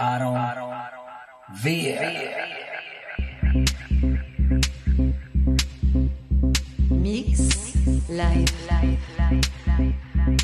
Aaron 0.00 0.56
Veer. 1.56 2.00
Mix 6.90 7.74
live, 8.08 8.50
live, 8.70 8.98
live, 9.18 9.50
live, 9.66 9.96
live, 10.16 10.40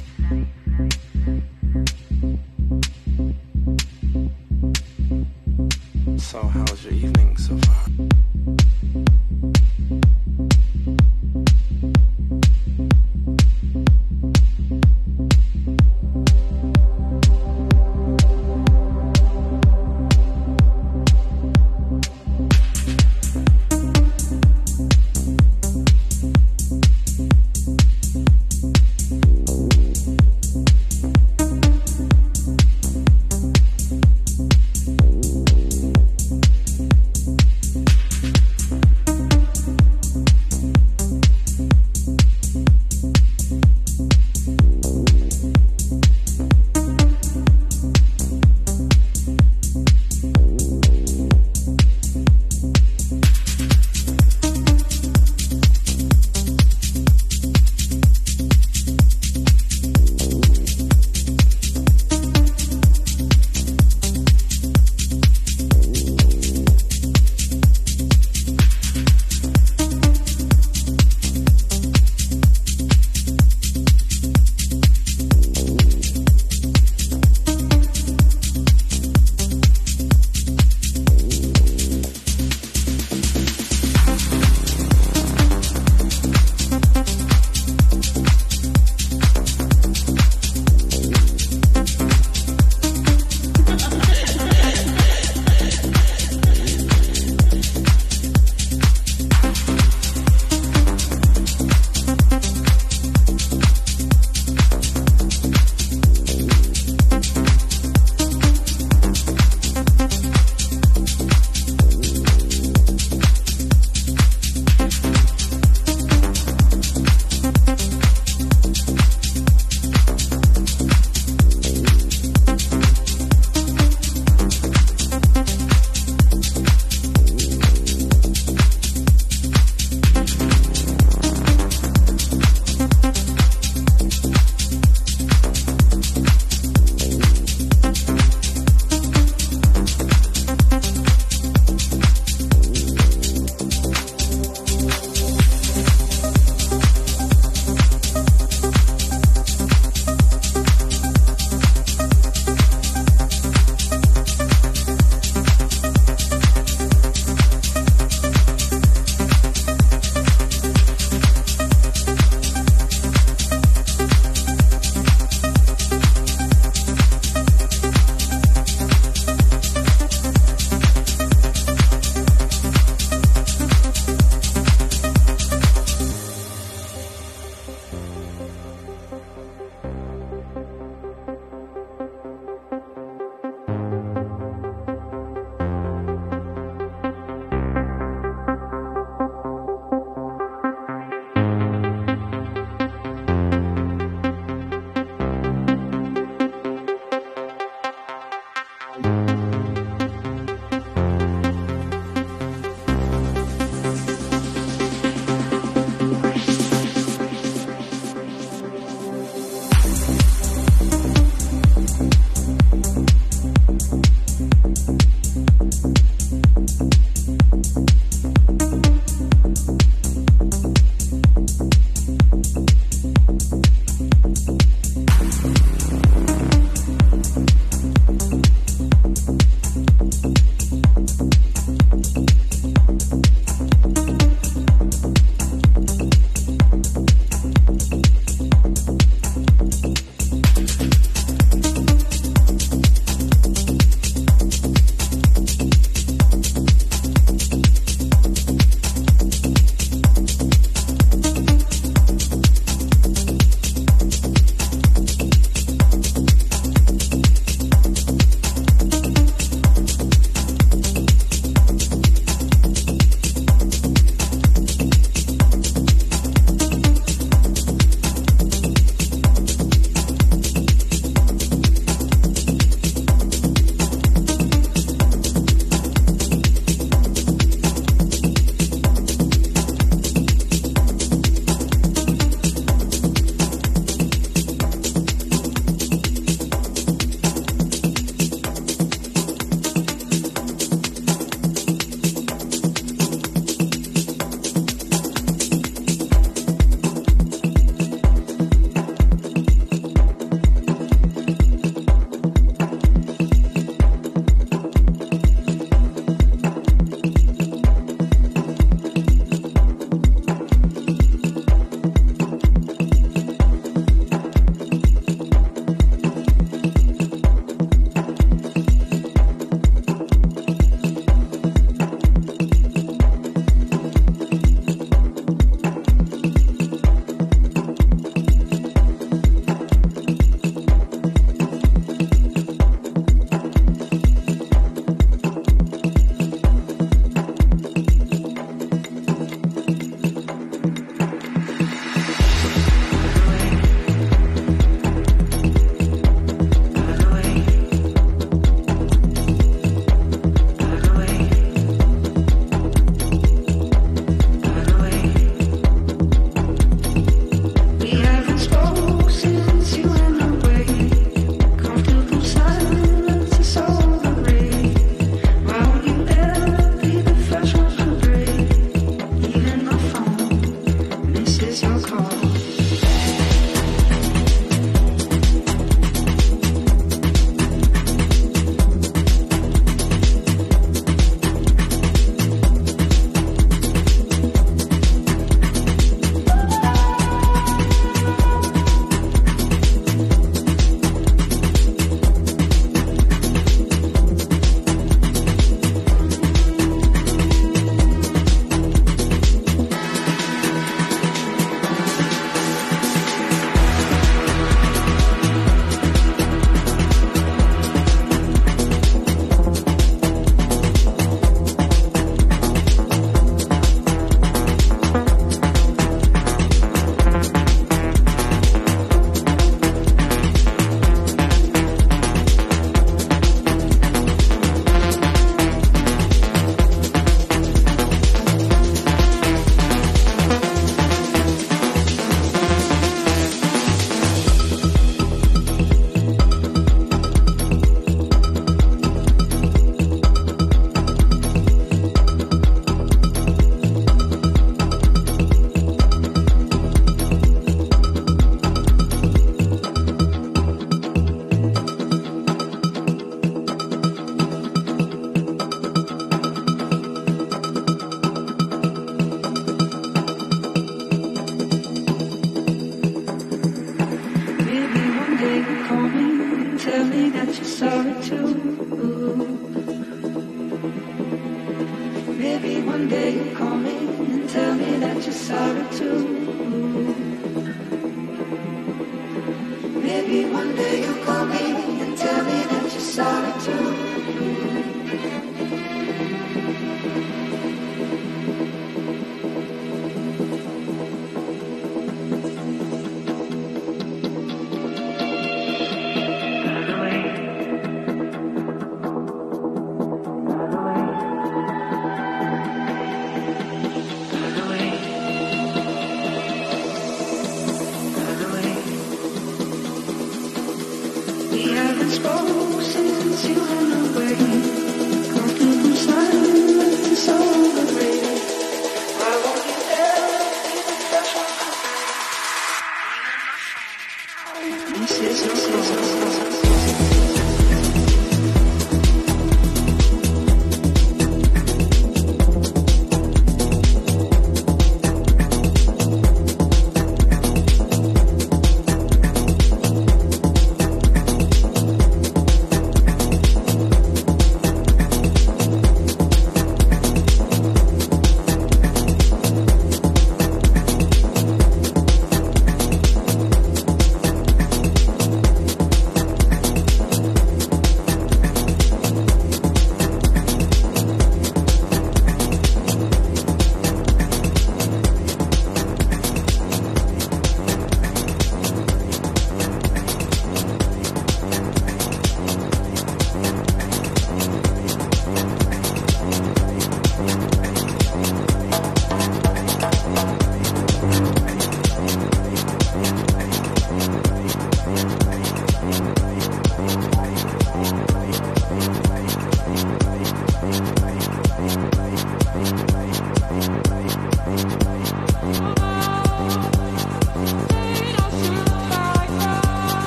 So, 6.21 6.43
how's 6.43 6.85
your 6.85 6.93
evening 6.93 7.37
so 7.38 7.57
far? 7.57 7.87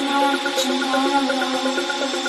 no 0.00 0.38
tomorrow. 0.56 2.21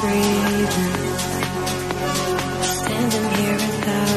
breathing, 0.00 1.16
standing 2.62 3.28
here 3.36 3.54
without. 3.54 4.11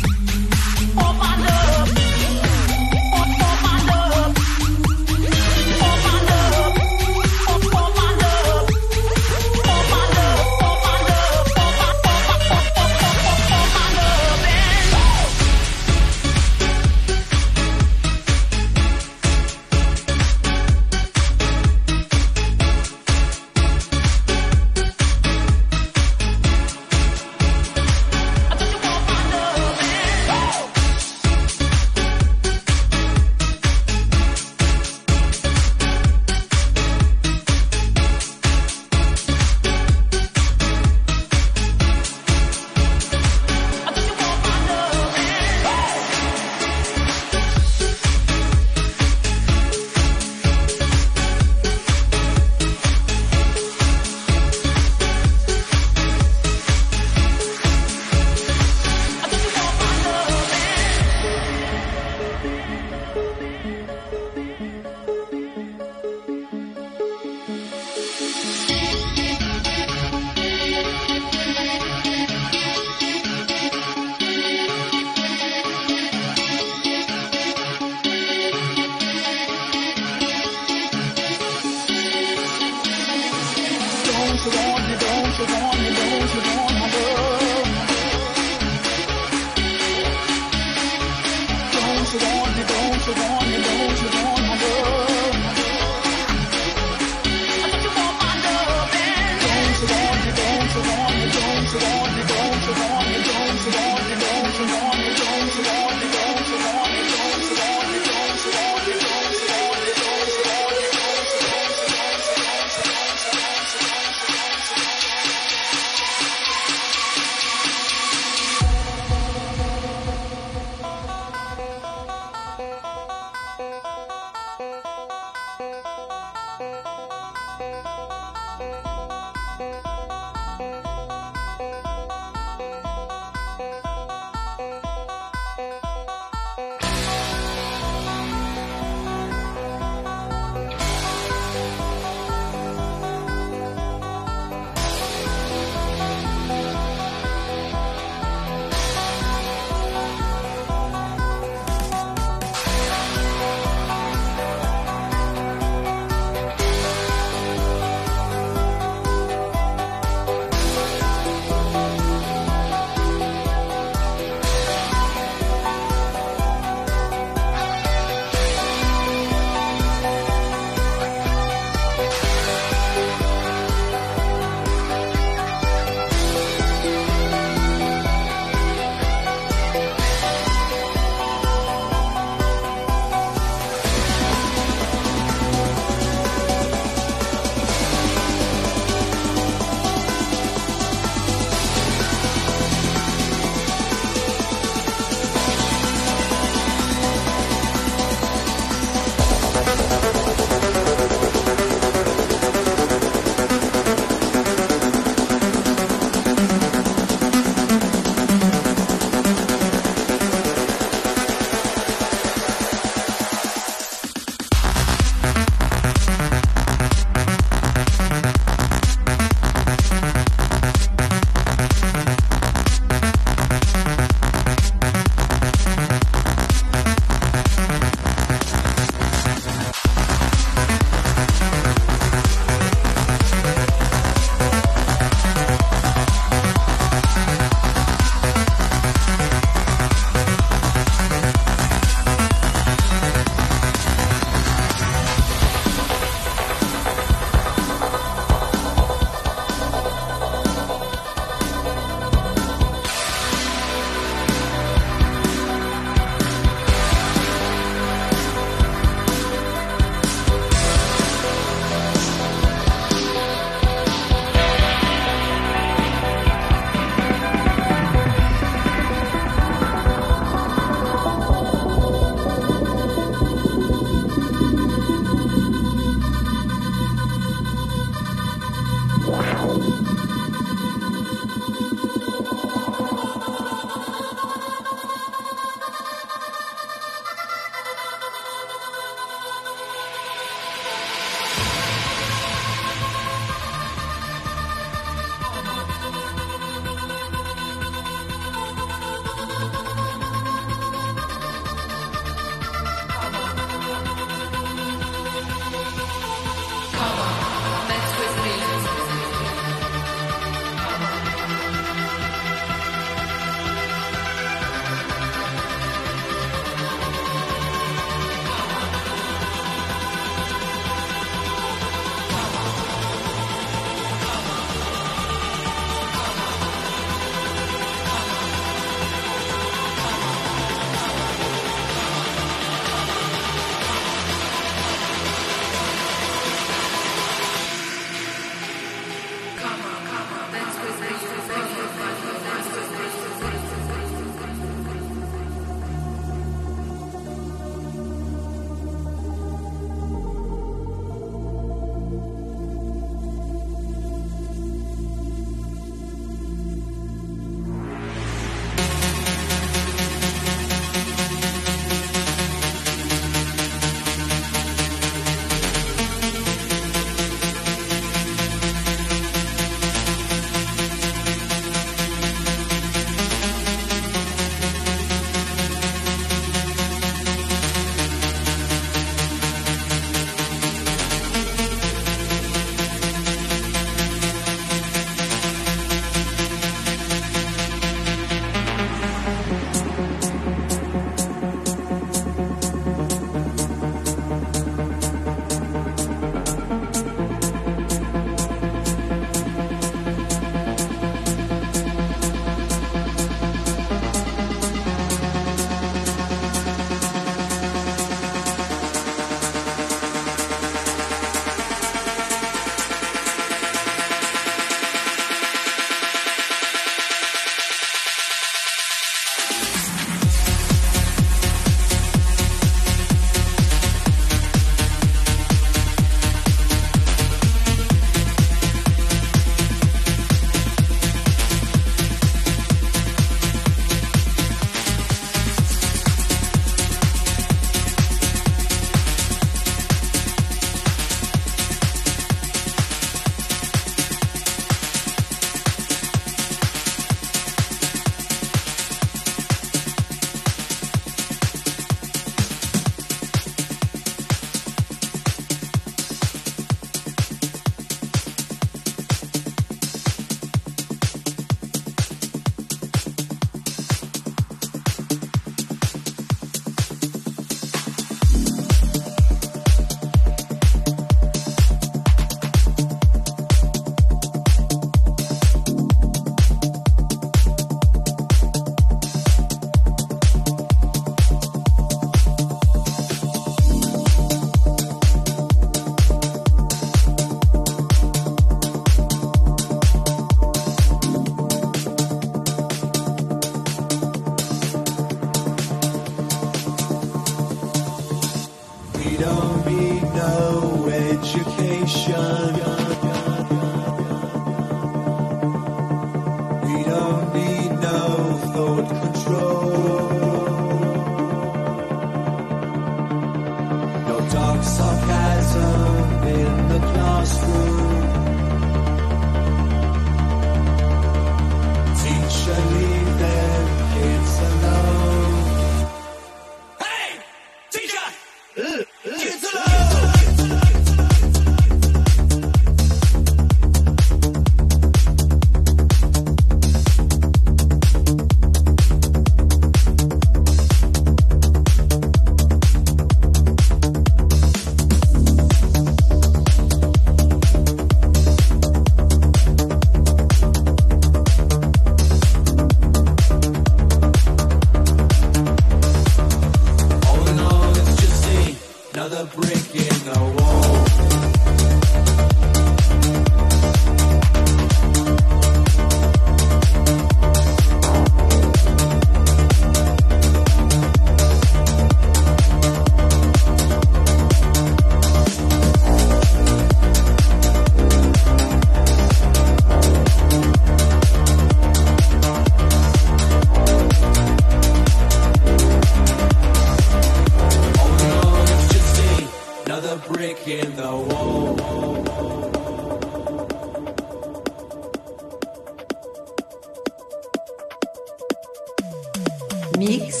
Mix 599.62 600.00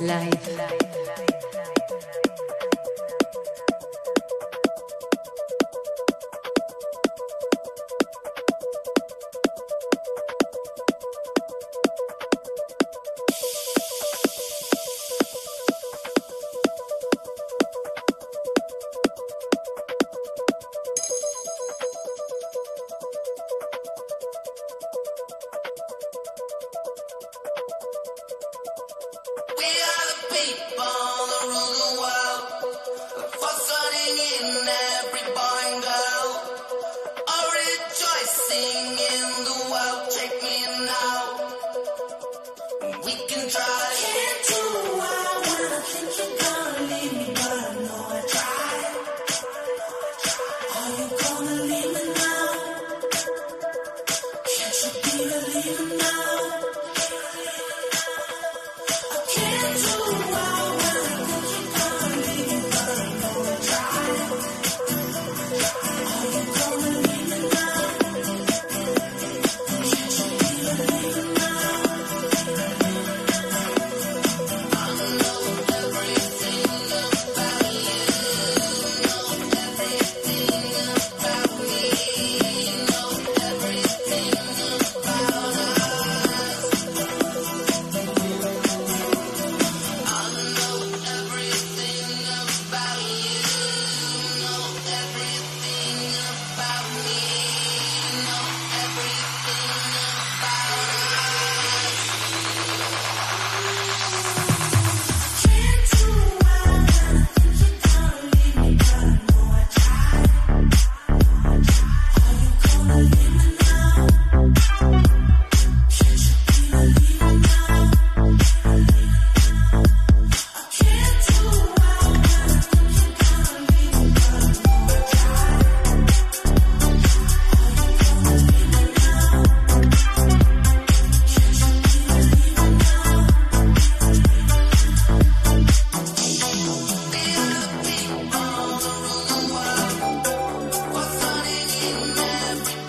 live. 0.00 0.85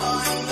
boy. 0.08 0.47